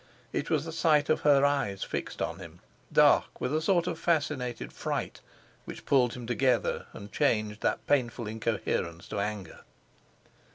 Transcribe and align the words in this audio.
It 0.33 0.49
was 0.49 0.65
the 0.65 0.71
sight 0.71 1.09
of 1.09 1.21
her 1.21 1.45
eyes 1.45 1.83
fixed 1.83 2.23
on 2.23 2.39
him, 2.39 2.59
dark 2.91 3.39
with 3.39 3.53
a 3.53 3.61
sort 3.61 3.85
of 3.85 3.99
fascinated 3.99 4.73
fright, 4.73 5.21
which 5.65 5.85
pulled 5.85 6.13
him 6.15 6.25
together 6.25 6.87
and 6.91 7.11
changed 7.11 7.61
that 7.61 7.85
painful 7.85 8.25
incoherence 8.25 9.07
to 9.09 9.19
anger. 9.19 9.59